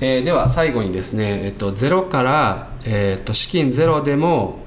[0.00, 4.58] えーでは最後にですね、えっと、ゼロから、えっと、資金ゼロでも、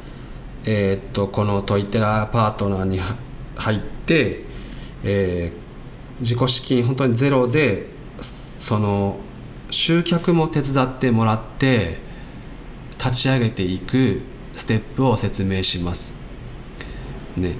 [0.65, 3.15] えっと、このトイテラパートナーには
[3.55, 4.45] 入って、
[5.03, 5.67] えー
[6.19, 7.87] 自己資金本当にゼロで
[8.19, 9.17] その
[9.69, 11.97] 集客も手伝ってもらって
[12.97, 14.21] 立ち上げていく
[14.55, 16.19] ステップを説明します。
[17.35, 17.53] ね、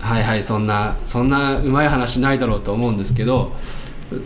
[0.00, 3.52] はいはいそんなそんなうまい話ないだろうと思うんですけど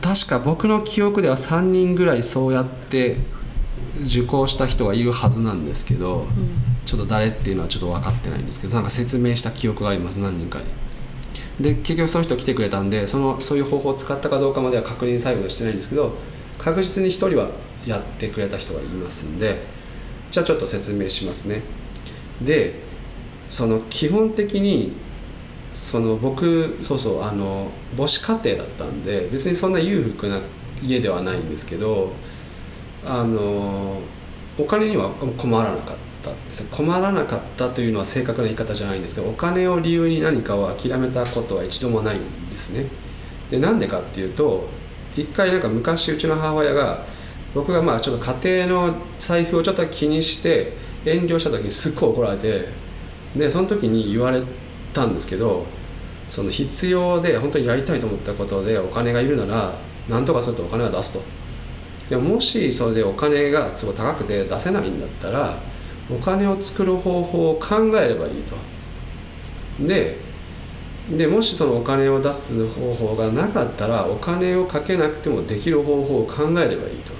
[0.01, 3.19] 確か僕の記憶では3人ぐらいそうやって
[4.05, 6.27] 受講した人がいるはずなんですけど、
[6.87, 10.65] ちょっと誰っていうのはちょっと分かってないんですけどなんか説明した記憶があります何人かに。
[11.61, 16.17] で結局その人来てくれたんでそのそういう方法を使ったかどうかまでは確認最後はしてないんですけど
[16.59, 17.51] 確実に1人は
[17.87, 19.63] やってくれた人がいますんで
[20.33, 21.63] じゃあちょっと説明しますね
[22.43, 22.81] で
[23.49, 24.95] その基本的に
[25.75, 30.41] その僕そうそうあの母子家庭だったんで別にそんな裕福な
[30.83, 32.13] 家ではないんですけど
[33.05, 34.01] あの
[34.57, 36.71] お金には困らなかったです。
[36.71, 42.87] 困らなかったというのは正確な言い方じゃないんですけどお金を理由に何かを諦めたことは一度もないんですね。
[43.51, 44.69] でなんでかっていうと
[45.17, 47.05] 一回なんか昔うちの母親が
[47.53, 52.69] 僕がまあちょっと家庭の財布をちょっと気にして遠慮した時にすっごい怒られて
[53.37, 54.64] でその時に言われて
[54.95, 55.67] たんですけど
[56.29, 59.75] その必要で本当にやりたいと思ったことでお金がいるなら
[60.09, 61.23] 何とかするとお金は出すと。
[62.09, 65.55] でももしそれでお金がすごい高くて出せないんだったら
[66.11, 68.57] お金を作る方法を考えればいいと。
[69.87, 70.19] で
[71.11, 77.13] でもしそのお金を出す方法がなかったらお金をかけなくてもできる方法を考えればいいと。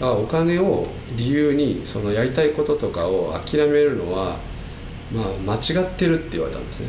[0.00, 4.36] だからお金を理由にそのやりたいこととかを諦めるのは
[5.12, 6.88] まあ間違ってるって言われたんですね。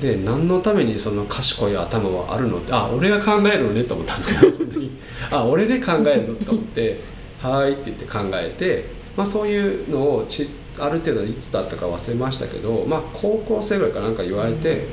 [0.00, 4.90] で何のためにその賢い頭はあるのってあ俺が考えるのねと思ったんですけど その時。
[5.30, 7.00] あ俺で考えるのと思って
[7.40, 14.86] 「はーい」って言って考えて、まあ、そういうのをちある程度いつだったか忘れましたけど、まあ、高校生ぐらいかなんか言われて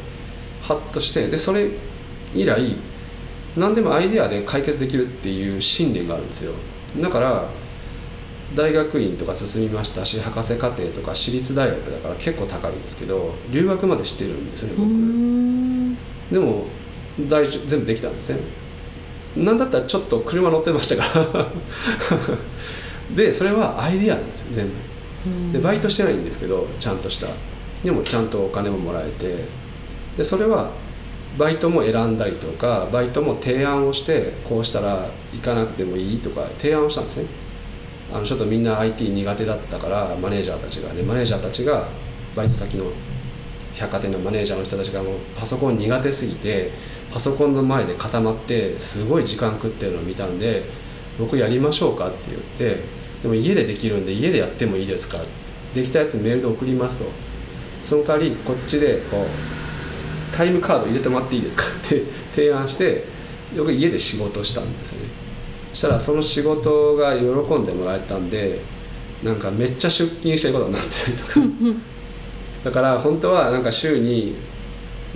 [0.61, 1.69] ハッとしてでそれ
[2.35, 2.59] 以来
[3.57, 6.51] 何でもアイデアで解決できるっていう信念があるんですよ。
[7.01, 7.45] だから
[8.55, 14.87] 大学院とか進みましたし博士課程とか私立大学だから結構高いんですけど留学までしてるんですね僕。
[14.87, 15.95] ん。
[16.31, 16.65] でも
[17.27, 18.39] 大丈全部できたんですね。
[19.37, 21.47] なんだったらちょっと車乗ってましたから。
[23.15, 24.69] でそれはアイデアなんですよ全
[25.51, 25.53] 部。
[25.53, 27.27] でバイトしてないんですけどちゃんとした。
[27.83, 29.45] でもちゃんとお金ももらえて。
[30.17, 30.71] でそれは
[31.37, 37.25] バイトも選んだりとかバイトも提案をしてこうしたら行かなくてもいいとか提案をしたんですね
[38.13, 41.87] あのちょっとみんな IT 苦手だったからマネージャーたちがねマネージャーたちが
[42.35, 42.85] バイト先の
[43.75, 46.71] 百貨店のマネージャーの人たちがもうパソコン苦手すぎて
[47.11, 50.63] パソコンの前で固まってすごい時間食ってるのを見たんで
[51.17, 52.83] 僕やりましょうかって言って
[53.21, 55.17] でも家でできるんで家でやってもいいですか
[55.73, 57.05] できたやつメールで送りますと。
[57.83, 62.03] その代わりこっちでこうタイムカード入れてもらっていいですかって
[62.35, 63.05] 提案して
[63.57, 64.99] 僕家で仕事したんですね。
[65.73, 68.59] したらその仕事が喜んでもらえたんで
[69.23, 71.39] なんかめっちゃ出勤してることになってたりとか。
[72.63, 74.35] だから本当はなんか週に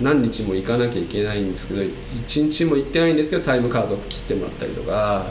[0.00, 5.26] 何日も行かなきゃいけないんですけど1日も行ってないんですけどタイムカード切ってもらったりとか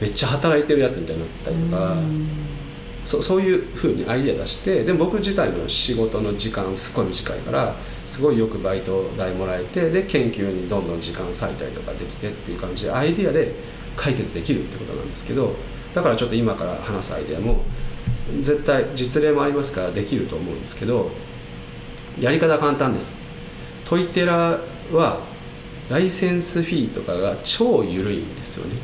[0.00, 1.96] めっちゃ働いてるやつみたいになったりとか。
[3.04, 7.74] そそういうふうにアイデア出してでも僕自体の仕事の時間すごい短いから
[8.06, 13.52] すごいよくバイト代もらえてで研究にどんどん時間割いたりとかできてっていう感じでアイデアで
[13.96, 15.54] 解決できるってことなんですけど
[15.94, 17.62] だからちょっと今から話すアイデアも
[18.40, 21.10] 絶対実例もありますからできると思うんですけど
[22.18, 23.16] やり方は簡単です。
[23.84, 24.58] トイテラ
[24.92, 25.18] は
[25.90, 28.76] ライセンスフィーとかが超緩いんですよね。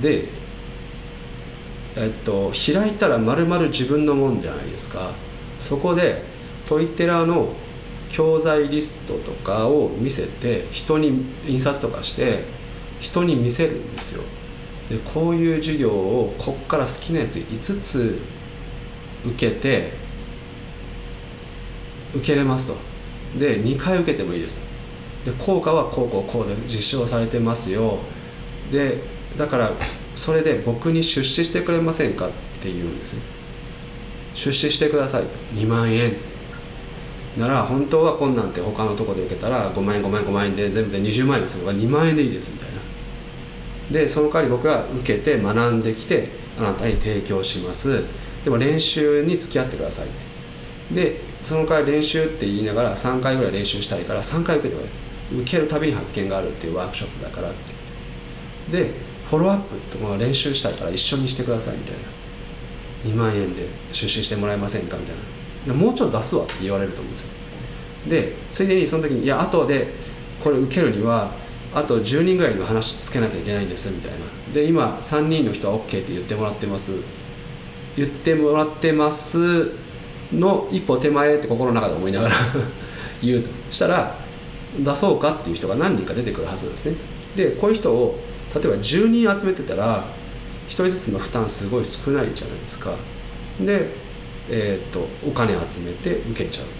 [0.00, 0.28] で
[1.96, 5.10] えっと開いたら丸々自分のもんじゃないですか。
[5.58, 6.22] そこで
[6.66, 7.52] トイテラの
[8.10, 12.44] 教材リストとかを見せて人に印刷とかして
[13.02, 14.22] 人に見せるんですよ。
[14.88, 18.18] でこういう授業をこっから好きなやつ5つ
[19.24, 19.92] 受けて
[22.14, 22.76] 受けれますと。
[23.38, 24.56] で2回受けてもいいです
[25.24, 25.30] と。
[25.30, 27.98] で効果はこうこうこうで実証されてますよ。
[28.70, 28.98] で
[29.36, 29.72] だから
[30.14, 33.22] それで僕に出資してくれませんかって言うんですね。
[34.34, 35.28] 出資してくださいと。
[35.54, 36.16] 2万円。
[37.38, 42.71] なら本当はこんなんて他のとこで受けたら5万円5万円5万円で全部で20万円ですが2万円でいいですみたいな。
[43.92, 46.28] でその代わり僕が受けて学んできて
[46.58, 48.04] あなたに提供します。
[48.42, 50.08] でも練習に付き合ってくださいっ
[50.90, 50.94] て。
[50.94, 54.94] でその代わり練習って言いながら3回ぐらい練習したいから3回受けてくださ
[55.32, 55.40] い。
[55.40, 57.52] 受けるたびに発見があるっていうワークショップだからっ
[58.70, 58.82] て。
[58.84, 58.90] で
[59.28, 62.00] フォローアップとか練習したいから一緒にしてくださいみたいな。
[63.04, 65.16] 2万円で出資してもらえませんかみたい
[65.66, 65.74] な。
[65.74, 67.28] もうちょっと出すわって言われると思うんですよ。
[68.08, 69.88] でついでにその時にいや後で
[70.42, 71.30] これ受けるには
[71.74, 74.18] あと10人ぐらいに話つけなきゃいけないんですみたいな。
[74.52, 76.92] で今3人の人は OK って言ってもらってます。
[77.96, 79.70] 言ってもらってます
[80.32, 82.34] の一歩手前って心の中で思いながら
[83.22, 84.16] 言うとしたら
[84.78, 86.96] 出そうかっていう人が何人か出てくるはずなんですね。
[87.36, 88.18] でこういう人を
[88.54, 90.04] 例えば10人集めてたら
[90.68, 92.94] 1人ずつの負担すごい少ないじゃないですか。
[93.60, 93.88] で、
[94.50, 96.72] えー、とお金集めて受けちゃうと。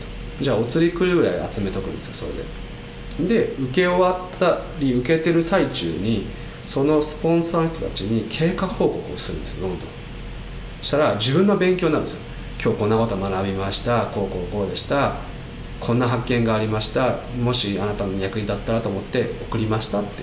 [0.42, 2.81] じゃあお釣り来るぐらい集めとくんですよそれで。
[3.16, 6.26] で受け終わったり受けてる最中に
[6.62, 9.88] そのスポンサーの人たちに経過報告をするんですよどんどん。
[10.80, 12.20] したら自分の勉強になるんですよ。
[12.62, 15.16] 今日こんなこと学びましたこうこうこうでした
[15.80, 20.22] こんな発見がありましたもしあなたの役に立ったらと思って送りましたって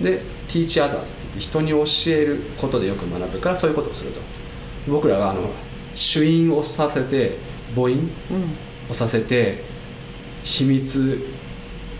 [0.00, 0.18] 言って。
[0.18, 4.20] で teach others って言って人に教えることでよく学ぶからそういうことをすると。
[4.86, 5.50] 僕らがあの
[5.94, 7.38] 主因をさせて
[7.74, 8.10] 母音
[8.90, 9.62] をさせて
[10.44, 11.26] 秘密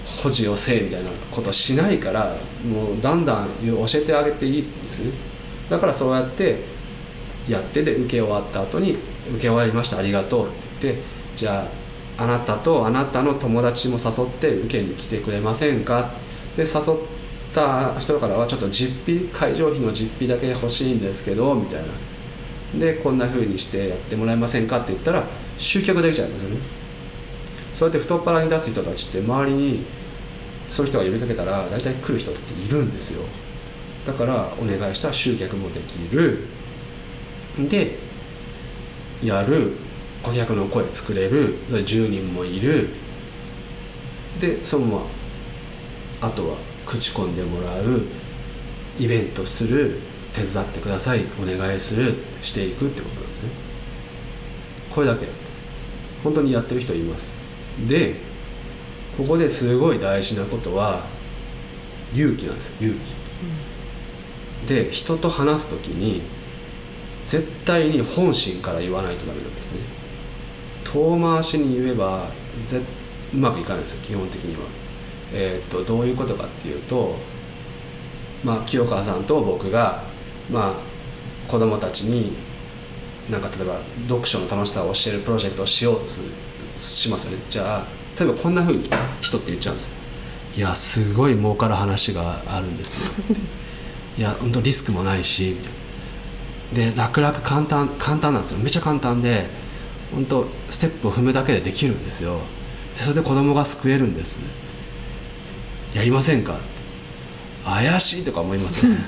[0.04, 5.12] 保持をせえみたいなことしないからもうだんだん教えてあげていいんですね。
[5.70, 6.58] だからそうやって
[7.48, 8.96] やってで受け終わった後に
[9.32, 11.02] 「受け終わりましたありがとう」って言って
[11.36, 11.66] じゃ
[12.18, 16.10] ああなたとあなたの友達も誘って受けに来てくれませんか？
[16.56, 16.70] で誘っ
[17.54, 21.86] た人からはちょっと実費会場費の実費だけ欲しいんですけどみたいな。
[22.78, 24.78] でこんな風にしてやってもらえませんか？
[24.78, 25.24] って言ったら
[25.56, 26.56] 集客できちゃうんですよね。
[27.74, 29.84] そうやって太っ腹に出す人たちって周りに
[30.70, 33.22] そういう人が呼びかけたら大体来る人っているんですよ。
[34.06, 36.46] だからお願いした集客もできる。
[37.68, 37.98] で
[39.22, 39.72] やる。
[40.22, 41.58] 顧客の声作れる。
[41.68, 42.90] 10人もいる。
[44.40, 46.56] でそのままあとは
[46.86, 48.02] 口コんでもらう。
[48.98, 50.00] イベントする。
[50.32, 51.24] 手伝ってください。
[51.42, 52.14] お願いする。
[52.40, 53.50] していくってことなんですね。
[54.94, 55.26] これだけ。
[56.22, 57.43] 本当にやってる人います。
[57.88, 58.14] で
[59.16, 61.02] ここですごい大事なことは
[62.12, 63.14] 勇気なんですよ勇気、
[64.60, 66.22] うん、で人と話す時に
[67.24, 69.80] 絶対に本心から言わないとダメなんですね。
[70.84, 72.26] 遠回しに言えば
[72.66, 72.80] ぜ
[73.32, 74.68] うまくいかないんですよ基本的には。
[75.32, 77.16] えー、っとどういうことかっていうと
[78.44, 80.04] まあ清川さんと僕が
[80.50, 82.36] まあ子供たちに
[83.30, 86.26] なんか例えば読書の楽しさを教えるプロジェクトをしようとする
[86.76, 87.42] しますよね。
[87.48, 87.86] じゃあ
[88.18, 88.88] 例えばこんなふうに
[89.20, 89.90] 人って言っちゃうんですよ。
[90.56, 93.10] いやすごい儲かる話があるんですよ。
[94.18, 95.56] いや本当リスクもないし
[96.72, 98.58] で楽々簡単簡単なんですよ。
[98.58, 99.46] めちゃ簡単で
[100.12, 102.38] 本当ステップを踏むだけでできるんですよ。
[102.94, 104.40] それで子供が救えるんです。
[105.94, 106.56] やりませんか
[107.64, 108.98] 怪しいとか思いますよね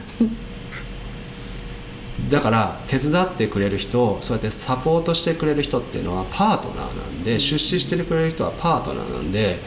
[2.30, 9.58] だから手伝ってくれる人そうやってサポートしてくれる人っていうのはパートナーなんで出資してくれる人はパートナーなんで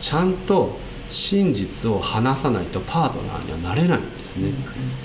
[0.00, 0.76] ちゃんと
[1.08, 4.52] 真実を話さないとパートナーにはなれないんですね、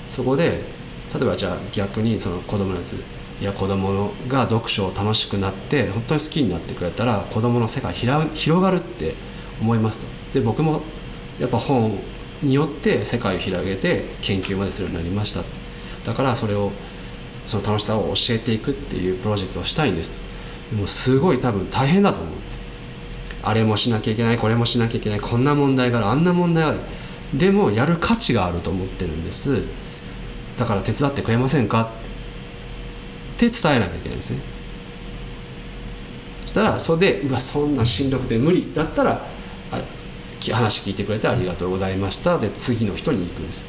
[0.08, 0.62] そこで
[1.14, 2.94] 例えばじゃあ逆にその子供のやつ
[3.40, 9.14] いや子供が読書を楽しくなって本当に好きになってくれたら子供の世界広がるって
[9.60, 10.06] 思いますと。
[10.34, 10.82] で僕も
[11.38, 11.98] やっぱ本
[12.42, 15.42] によって世界を広げて研究までするようになりました
[16.04, 16.72] だからそれを
[17.46, 20.12] その楽しさを教えていくっていうプロジェクトをしたいんです
[20.70, 22.34] でもすごい多分大変だと思う
[23.42, 26.78] あれもしなきゃいけないこれもしなきゃいけないこんな問題があるあんな問題ある。
[27.34, 29.62] でもやる価値があると思ってるんです。
[30.58, 31.82] だから手伝ってくれませんか？
[31.84, 34.40] って伝えなきゃいけないんですね。
[36.42, 39.24] そしたらそれでうわそんなしんどくて無理だったら
[40.52, 42.38] 話聞いてくれてありがとうございました。
[42.38, 43.64] で次の人に行くんです。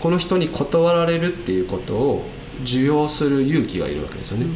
[0.00, 2.24] この人に断られるっていうことを
[2.62, 4.46] 受容する勇気がいるわけですよね。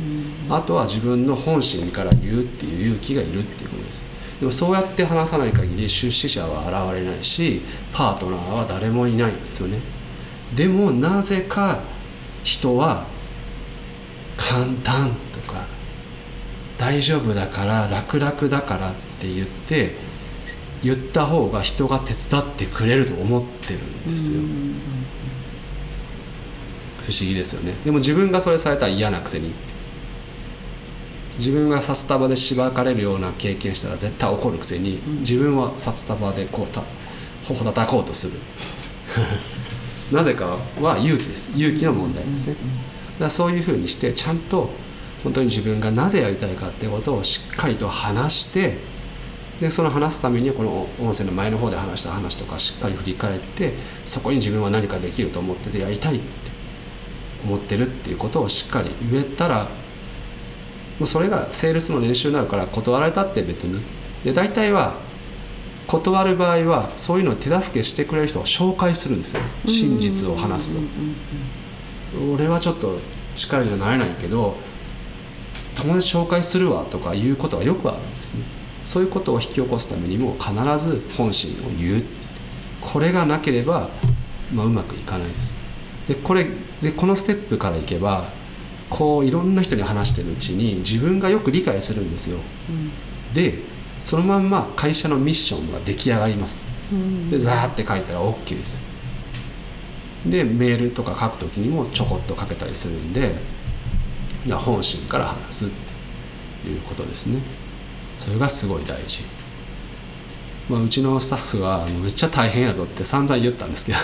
[0.49, 4.05] あとは自分の本心から言うっていう勇気がいるっていうことです。
[4.41, 9.79] でもそうやって話さない限り出資者は現れないしパートナーは誰もいないんですよね。
[10.55, 11.81] でもなぜか
[12.43, 13.07] 人は
[14.37, 15.65] 簡単とか
[16.77, 19.95] 大丈夫だから楽々だからって言って
[20.83, 24.41] 言った方が人が手伝ってくれると思ってるんですよ。
[27.03, 27.75] 不思議ですよね。
[27.85, 29.53] でも自分がそれされたら嫌なくせに
[31.39, 36.83] 自分が札束でしばかれるような経験したら絶対怒るくせに自分は札束でこうた
[37.43, 38.33] 頬叩こうとする。
[40.13, 41.51] なぜかは勇気です。
[41.57, 42.55] 勇気の問題ですね。
[42.55, 44.71] だからそういうふうにしてちゃんと
[45.23, 48.79] 本当に自分がなぜやりたいかってことをしっかりと話して
[49.63, 56.25] でその話すためにこの音声の前の方で話した話とかしっかり振り返ってそこに自分は何かできると思っててやりたいって
[57.45, 59.69] 思ってるっていうことをしっかり言えたら
[60.99, 63.81] もうそれがセールスの練習になるから断られたって別に。
[64.25, 64.95] で大体は
[65.87, 69.43] 断る場合はそういうのを手助けしてくれる人を紹介するんですよ。
[69.67, 70.81] 真実を話すと
[72.35, 72.99] 俺はちょっと
[73.37, 74.57] 力にはなれないけど
[75.77, 78.62] 友達紹介するわとかいうことがよくあるんですね。
[78.93, 82.05] そういうことを引き起こすためにも必ず本心を言う。
[82.83, 83.89] これがなければ、
[84.53, 85.55] まあ、うまくいかないです。
[86.07, 86.47] でこれ
[86.83, 88.29] でこのステップからいけば
[88.91, 92.91] こういろんな人に話してるうちに自分がよく理解するんですよ、うん、
[93.33, 93.55] で
[94.01, 98.79] そのまんま会社のミッションが出来上がります、うん、でザーって書いたら OK です。
[100.27, 103.37] でメールとか書く時にもちょこっと書けたりするんで
[104.51, 105.69] 本心から話すっ
[106.63, 107.41] ていうことですね
[108.23, 109.21] それがすごい大事、
[110.69, 113.99] まあ、うちのスタッフはめっちゃ大変やぞって散々言ったんですけど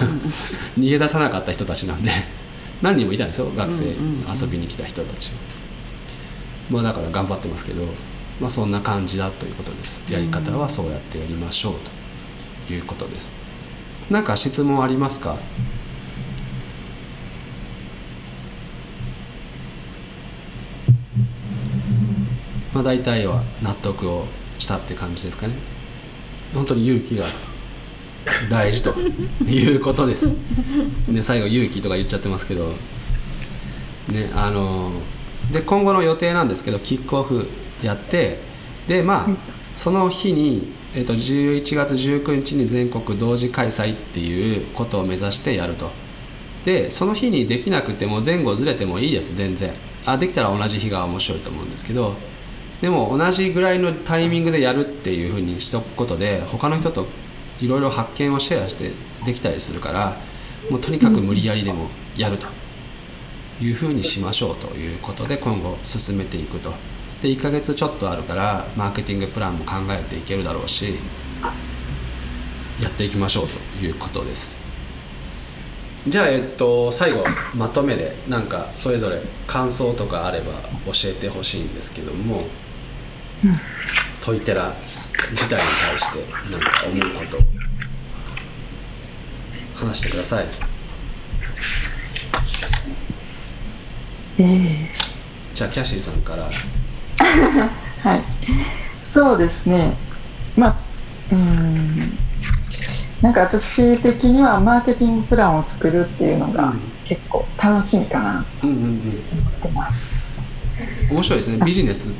[0.76, 2.10] 逃げ出さなかった人たちなんで
[2.82, 3.94] 何人もいたんですよ学生遊
[4.50, 5.30] びに来た人たち。
[6.70, 7.82] まあだから頑張ってますけど、
[8.40, 10.02] まあ、そんな感じだということです。
[10.12, 11.74] やり方はそうやってやりましょう
[12.66, 13.34] ということです。
[14.10, 15.36] 何か質問ありますか？
[22.78, 24.24] まあ、大体は納得を
[24.56, 25.54] したって感じですかね。
[26.54, 27.24] 本当に勇気が
[28.48, 28.94] 大事と
[29.50, 30.32] いうことです、
[31.08, 32.72] ね、最後勇気とか言っちゃってますけど。
[34.12, 34.92] ねあの
[35.52, 37.48] で今後の予定なんですけどキックオフ
[37.82, 38.38] やって
[38.86, 39.28] でまあ
[39.74, 45.90] その日に、えー、と11月19日に全国同時開催っていうことを目指してやると。
[46.64, 49.72] でその日にできなくても前後ずれてもいいです全然。
[50.06, 52.14] あできたら同じ日が面白いと思うんですけど
[52.80, 57.06] でも同じぐらいのタイミングでやるっていうふうにしとくことで他の人と
[57.60, 58.92] いろいろ発見をシェアして
[59.24, 60.16] できたりするから
[60.70, 62.46] もうとにかく無理やりでもやると
[63.60, 66.72] いうふうにしましょうということで今後進めていくと。
[67.20, 70.94] で1ヶ月ちょっとあるからマーケティングプランも考えていけるだろうし
[72.80, 74.60] やっていきましょうということです。
[76.06, 77.24] じゃあえっと最後
[77.56, 80.52] まとめでなんかそれぞれ感想とかあれば
[80.86, 82.44] 教えてほしいんですけども。
[84.24, 84.72] トイテラ
[85.30, 86.18] 自体に対して
[86.50, 87.38] 何か思うこと。
[87.38, 87.58] を
[89.78, 90.46] 話してください。
[94.40, 94.86] えー、
[95.54, 96.44] じゃあキャシーさんから。
[98.02, 98.22] はい。
[99.02, 99.96] そうですね。
[100.56, 100.76] まあ
[101.32, 102.18] うん。
[103.20, 106.72] なんか私的にはマーケティングプランを作るっていうのが
[107.04, 110.40] 結構楽しみかなと思ってます、
[110.78, 111.64] うんうんうん、面白いですね。
[111.64, 112.12] ビジネス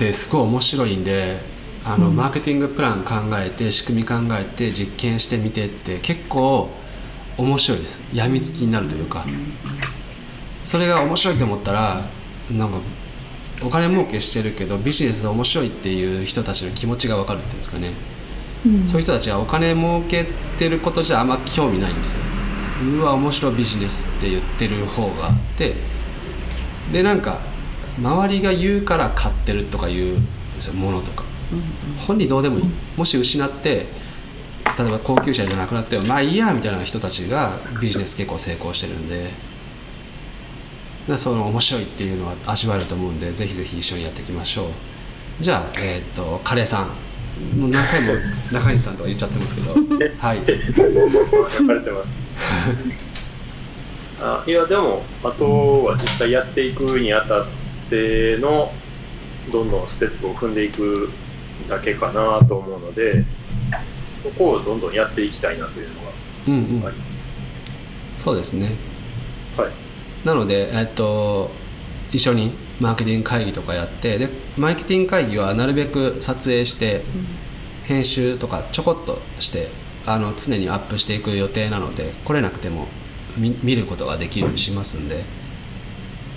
[0.00, 1.36] ってすごい面白いんで
[1.84, 6.70] あの、うん、マーケティングプラン考えて仕組み考えて実験してみてって結構
[7.36, 8.00] 面白いです。
[8.14, 9.24] やみつきになるというか。
[10.64, 12.02] それが面白いと思ったら
[12.50, 12.78] なんか
[13.62, 17.90] お金儲けしてるけどビジネス面白いっていう人たちの気持ちが分かるっていうんですかね、
[18.66, 20.26] うん、そういう人たちはお金儲け
[20.58, 22.20] てることじゃあんま興味ないんですよ。
[22.98, 25.74] うわ面白いビジネスって言ってる方があって。
[26.92, 27.38] でなんか
[28.00, 30.18] 周りが言うから買ってるとかいう
[30.74, 31.60] ものとか、うんう
[31.94, 32.64] ん、本人どうでもいい、
[32.96, 33.86] もし失って
[34.78, 39.30] 例えば高級車じゃなくなってもまあいいやみたいな人たちがビジネス結構成功してるんで
[41.16, 44.66] その面白いっていうのは味わえると思うんでぜひぜひ一緒にやっていきましょう。
[45.40, 46.86] じゃあえっ、ー、とカレーさん
[47.58, 48.12] もう何回も
[48.52, 49.74] 中西さんとか言っちゃってますけど。
[50.18, 50.40] はい。
[50.40, 52.18] 分かれてます。
[54.22, 57.59] あいやでもあとは実際やっていくにあたって
[57.90, 58.72] ての
[59.52, 61.10] どんどんステップを踏んでいく
[61.68, 63.24] だけかなと思うので
[64.22, 66.10] ここをどんどんやっていきたいなというのが、
[66.48, 66.56] うんう
[66.88, 66.92] ん、
[68.16, 68.70] そうですね。
[69.56, 69.70] はい。
[70.24, 71.50] なのでえっと
[72.12, 77.02] 一緒にマーケティング会議とかやってでマーケティング会議はなるべく撮影して、
[77.84, 79.68] 編集とかちょこっとして
[80.06, 82.86] あの常にアップしていく予定なので来れなくても
[83.36, 85.39] 見ることができるようにしますんで。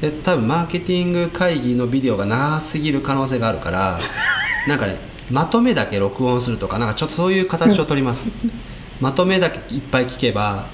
[0.02, 4.00] で多分マーケティング会議のビデオが長すぎる可能性があるから
[4.68, 4.98] なんかね
[5.32, 8.28] まとめだけ録音するとかなんかちょっとそういう形をとります。
[9.00, 10.66] まとめだけいっぱい聞けば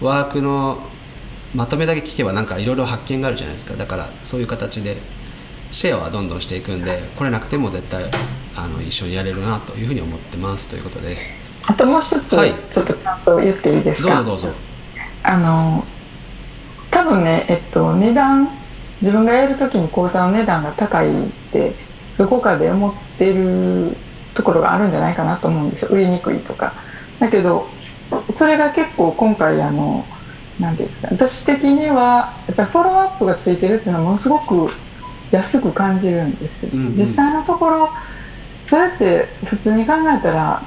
[0.00, 0.78] ワークの
[1.54, 3.74] まとめだけ聞けばなんかいろいろ発見があるじゃないですか。
[3.74, 4.96] だからそういう形で
[5.70, 8.04] シェアはどんどんしていくんで来れなくても絶対
[8.56, 10.68] あの一緒にやれるなというふうに思ってます。
[10.68, 11.28] ということです。
[11.66, 14.14] あともう一つ、はい、ちょっと感想言っていいですか？
[14.16, 14.48] どうぞどうぞ。
[15.22, 15.84] あの
[16.90, 18.48] 多分ねえっと値段
[19.00, 21.12] 自分がやる時に講座の値段が高いっ
[21.52, 21.74] て
[22.18, 23.96] どこかで思ってる
[24.34, 25.88] ところがあるんじゃないかなと思うんですよ。
[25.90, 26.74] 売りにくいとか。
[27.18, 27.66] だけど
[28.28, 30.04] それが結構今回あの
[30.58, 34.70] 何ていうんですか私的にはやっぱりフォローアップがついてるっていうのはものすごく
[35.30, 36.96] 安く感じるんです、うんうん。
[36.96, 37.88] 実際のところ
[38.62, 40.62] それって普通に考えたら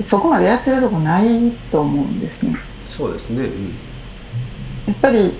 [0.00, 2.56] そこまでやってるとこないと思うんですね。
[2.84, 3.68] そうですね、うん。
[4.88, 5.32] やっぱり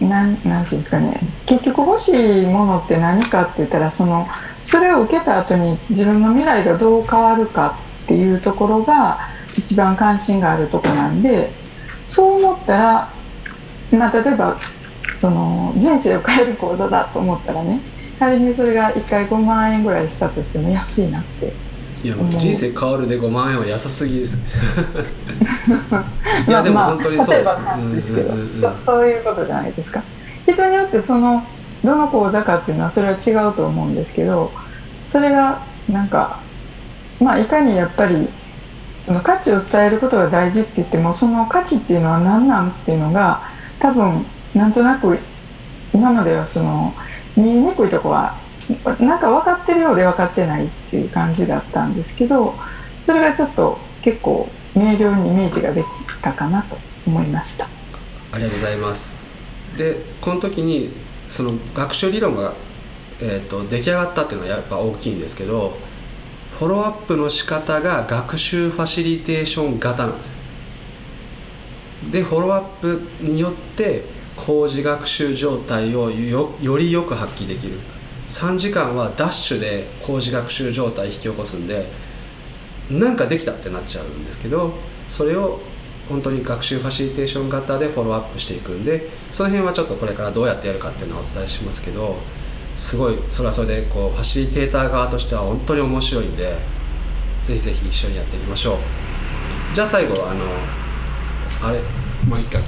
[0.00, 1.20] なんなんていうんですかね。
[1.46, 4.26] 結局欲しいものって何かって言ったらその
[4.62, 11.50] それを受けた後に自分の未来がどう変わるかっていうところが一番関心があるとこなんで
[12.04, 13.12] そう思ったら、
[13.92, 14.58] まあ、例えば
[15.14, 17.80] その人生を変える講座だと思ったらね
[18.18, 21.52] 仮にそれが1回5万円ぐらいしたとしても安いなって
[22.04, 22.30] いやもう。
[22.30, 24.44] 人生変わるで5万円は安すぎです。
[26.46, 27.60] いやでも本当にそうです。
[27.60, 30.02] なんですけど、うんうんうんそそういうことじゃないですか。
[30.46, 31.44] 人によってその
[31.84, 34.50] どの講座かっていうのはそれは違うと思うんですけど
[35.06, 36.40] それがなんか
[37.20, 38.28] まあいかにやっぱり
[39.00, 43.42] その価値を伝えることが大事って言ってもその価値っていうのは何なんっていうのが
[43.78, 45.18] 多分なんとなく
[45.94, 46.92] 今まではその
[47.36, 48.36] 見えにくいとこは
[49.00, 52.54] なんか分かってるようで分かってないっていう感じだったんですけど
[52.98, 55.86] それがちょっと結構明瞭にイメージができ
[56.22, 57.68] たかなと思いました。
[58.32, 59.16] ありがとうございます。
[59.76, 60.90] でこの時に
[61.28, 62.54] その学習理論が、
[63.20, 65.76] えー、と出来上がったっていうのはやっぱ大きいんですけど
[66.58, 70.32] フォローアップの仕方が学習ファシリテーション型なんですよ。
[72.10, 74.04] でフォローアップによって
[74.36, 77.78] 工事学習状態をよよりよく発揮できる。
[78.28, 81.86] 3時間はダッシュで工事学習状態引き起こすんで
[82.90, 84.74] なんかできたってなっちゃうんですけど
[85.08, 85.60] それを
[86.08, 92.16] 本当に学習ファシリテーション型でフォローアップしていくんでその辺はちょっとこれからどうやってやるかっていうのをお伝えしますけど
[92.74, 96.44] すごいそれはそれでこうファシリテーター側としては本当に面白いんで
[97.44, 98.76] ぜひぜひ一緒にやっていきましょう。
[99.74, 100.44] じゃあ最後あの
[101.62, 101.78] あれ？
[102.28, 102.62] もう一回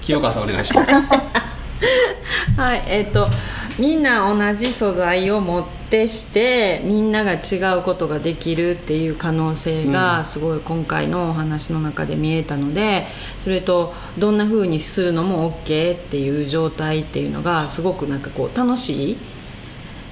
[0.00, 0.92] 清川さんお願いします。
[2.56, 3.28] はいえっ、と
[3.78, 9.92] みんな同じ素材を持ってしてみんなが違うことができるっていう可能性うん。
[9.92, 13.06] がすごい今回のお話の中で見えたので
[13.38, 19.16] それとどんな風にするのも OK っていう状態っていうのがすごくなんかこう楽しい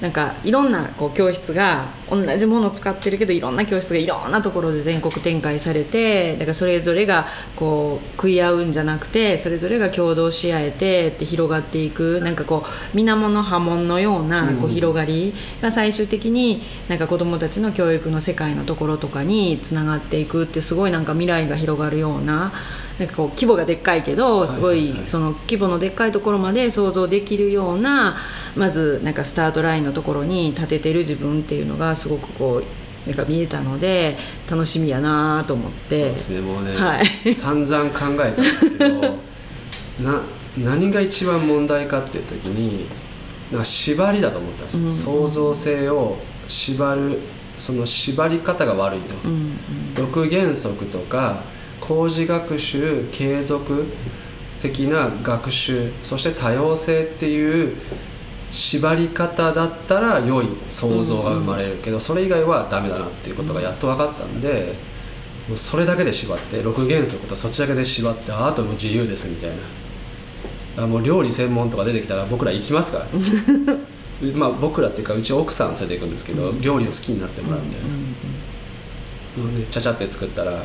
[0.01, 7.27] なんかいろんなこう教室が同じものを使ってるけどいろんな教室がいろんなところで全国展開されてだからそれぞれが
[7.57, 15.35] こう食い合うんじゃなくてそれぞれが共同し合えてって広がっていくなんかこう水面の波紋のようなこううん広がり。
[15.63, 22.53] が最終的になんか子どもたちの教育の世界のところとかにつながっていくってすごいなんか未来が広がるような
[22.99, 28.17] なんかこう規模がでっかいけどすごはいその規模のでっかいところまで想像できるような
[28.57, 32.63] まずなんかスタートラインのところに立ててる自分っていうのがすごくこ
[33.07, 34.17] うなんか見えたので
[34.49, 36.41] 楽しみやなと思っそうてですね。
[36.41, 37.35] もうね、はい。
[37.35, 39.01] 散々考えたんですけど
[40.01, 40.23] な
[40.57, 42.87] 何が一番問題かっていう時に
[43.51, 44.93] なんか縛りだと思ったんですよ、うん。
[44.93, 46.17] 創造性を
[46.49, 47.19] 縛る
[47.59, 49.59] その縛り方が悪いと、うん
[49.95, 51.43] 6原則とか
[51.87, 53.85] 工事学習継続
[54.61, 57.77] 的な学習そして多様性っていう
[58.51, 64.75] 縛り方だったら良い想像が生まれるけど、それ以外はダメだなっていうことがやっと分かったんで、
[65.49, 69.57] もうそれだけで縛って6原則とそっちだけで縛ってああともう自由ですみたいな。
[69.57, 73.07] だからもう料理専門とか出てきたら僕ら行きますから。
[74.35, 77.87] まあ僕らっていうかうち奥さん連れて行くんですけど、料理を好きになってもらうみたいな。
[79.43, 80.63] もうね、ちゃちゃって作ったら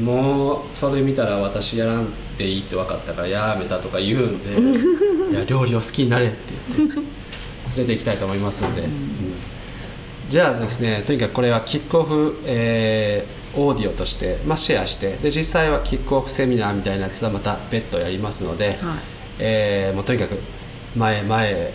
[0.00, 4.50] もうそれ見たら私やらんでいいって分かったからやめたとか言うんで
[5.32, 6.36] いや料理を好きになれって
[6.76, 7.06] 言って連
[7.76, 8.90] れて行きたいと思いますので、うん。
[10.28, 18.76] じゃあですねとにかくこれはキックオフ、えーオーディオとして、まあ、シェアしてで実際はキックオフセミナーみたいなやつはまた別途やりますので、はい。
[19.38, 20.38] えーもうとにかく
[20.96, 21.72] 前へ前へ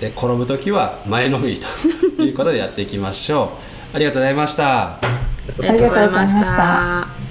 [0.00, 3.52] で転ぶ時は前のめりということでやっていきましょ
[3.92, 3.96] う。
[3.96, 4.82] ありがとうございました。
[4.82, 5.00] あ
[5.60, 7.23] りがとうございました。